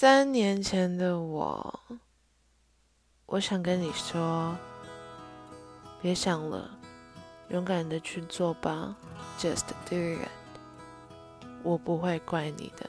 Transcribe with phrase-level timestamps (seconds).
[0.00, 1.78] 三年前的我，
[3.26, 4.56] 我想跟你说，
[6.00, 6.70] 别想了，
[7.50, 8.96] 勇敢的去做吧
[9.38, 10.30] ，Just do it，
[11.62, 12.88] 我不会怪你的。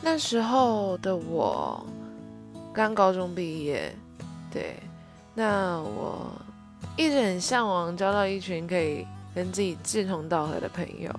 [0.00, 1.84] 那时候的我
[2.72, 3.94] 刚高中毕业，
[4.50, 4.78] 对，
[5.34, 6.32] 那我
[6.96, 11.14] 一直很向往交到一群可以跟自己志同道合的朋友。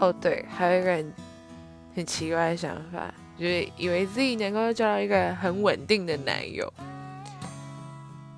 [0.00, 1.12] 哦，对，还有一个很
[1.96, 6.72] 很奇怪的想法，就是以为自己能够交到一个很稳定的男友。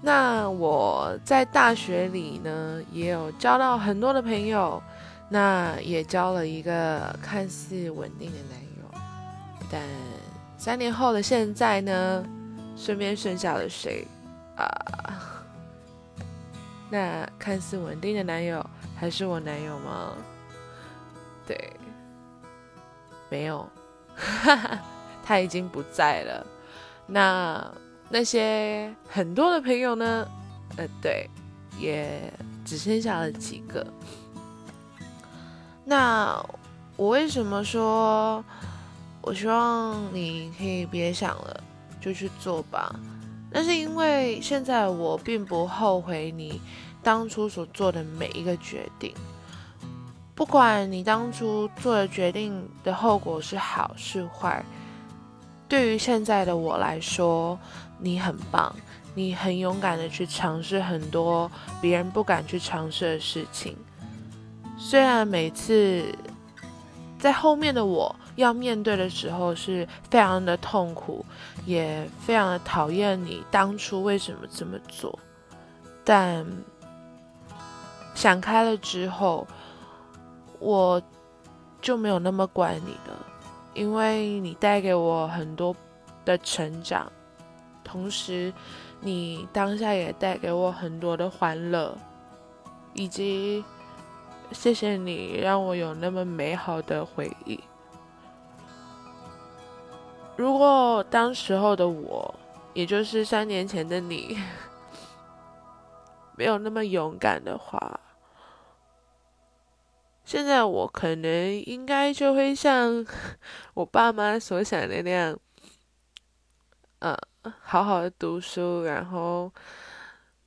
[0.03, 4.83] 那我在大学里呢，也有交到很多的朋友，
[5.29, 9.01] 那也交了一个看似稳定的男友。
[9.71, 9.83] 但
[10.57, 12.25] 三年后的现在呢，
[12.75, 14.07] 身边剩下了谁
[14.57, 14.67] 啊？
[16.89, 18.65] 那看似稳定的男友，
[18.97, 20.15] 还是我男友吗？
[21.51, 21.73] 对，
[23.29, 23.69] 没有，
[25.27, 26.47] 他已经不在了。
[27.09, 27.69] 那
[28.09, 30.25] 那些很多的朋友呢？
[30.77, 31.29] 呃，对，
[31.77, 32.33] 也
[32.65, 33.85] 只剩下了几个。
[35.85, 36.41] 那
[36.97, 38.45] 我为什么说，
[39.21, 41.61] 我希望你可以别想了，
[42.01, 42.95] 就去做吧？
[43.51, 46.61] 那是因为现在我并不后悔你
[47.03, 49.13] 当初所做的每一个决定。
[50.41, 54.65] 不管你当初做的决定的后果是好是坏，
[55.69, 57.59] 对于现在的我来说，
[57.99, 58.75] 你很棒，
[59.15, 63.77] 你很勇敢的去尝试很多别人不敢去尝试的事情。
[64.79, 66.07] 虽然每次
[67.19, 71.23] 在后面的我要面对的时候是非常的痛苦，
[71.67, 75.19] 也非常的讨厌你当初为什么这么做，
[76.03, 76.47] 但
[78.15, 79.47] 想开了之后。
[80.61, 81.03] 我
[81.81, 83.27] 就没有那么管你了，
[83.75, 85.75] 因为你带给我很多
[86.25, 87.11] 的成长，
[87.83, 88.53] 同时
[89.01, 91.97] 你当下也带给我很多的欢乐，
[92.93, 93.65] 以及
[94.53, 97.59] 谢谢你让我有那么美好的回忆。
[100.37, 102.35] 如果当时候的我，
[102.75, 104.39] 也就是三年前的你，
[106.37, 107.99] 没有那么勇敢的话，
[110.25, 113.05] 现在我可能应该就会像
[113.75, 115.39] 我爸妈所想的那样，
[117.01, 117.17] 呃，
[117.63, 119.53] 好好的读书，然后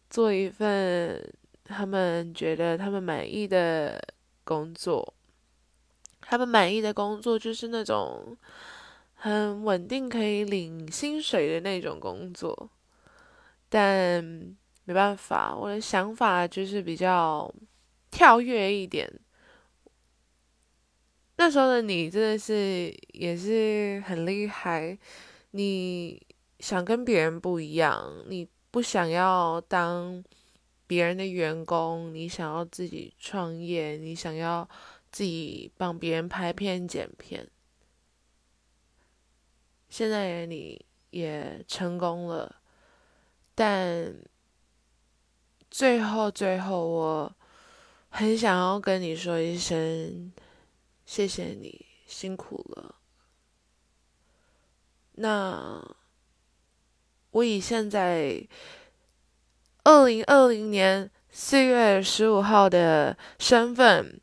[0.10, 1.22] 做一份
[1.66, 4.02] 他们觉得他们满意的
[4.44, 5.14] 工作。
[6.22, 8.38] 他们满意的工作就是那种
[9.16, 12.70] 很稳定，可以领薪水的那种工作。
[13.68, 14.24] 但
[14.86, 17.54] 没办法，我的想法就是比较
[18.10, 19.12] 跳跃一点。
[21.44, 24.98] 那时候的你真的是也是很厉害，
[25.52, 26.26] 你
[26.60, 30.24] 想跟别人不一样，你不想要当
[30.88, 34.66] 别人的员工，你想要自己创业，你想要
[35.12, 37.46] 自己帮别人拍片剪片。
[39.90, 42.56] 现在你也成功了，
[43.54, 44.16] 但
[45.70, 47.36] 最后最后，我
[48.08, 50.32] 很想要跟你说一声。
[51.16, 52.96] 谢谢你辛苦了。
[55.12, 55.96] 那
[57.30, 58.48] 我以现在
[59.84, 64.20] 二零二零年四月十五号的身份，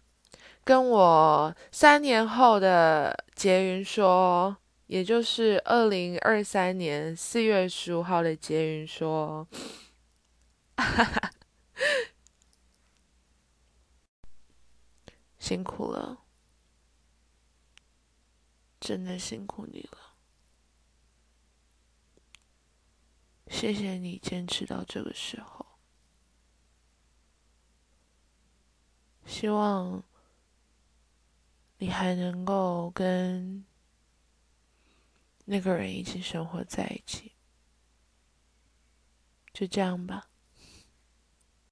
[0.64, 4.56] 跟我三年后的杰云说，
[4.88, 9.46] 也就是二零二三年四月十五号的杰云说，
[10.76, 11.30] 哈 哈
[15.38, 16.24] 辛苦了。
[18.90, 20.16] 真的辛苦你了，
[23.46, 25.64] 谢谢你坚持到这个时候。
[29.24, 30.02] 希望
[31.78, 33.64] 你还能够跟
[35.44, 37.36] 那个人一起生活在一起，
[39.52, 40.28] 就这样吧。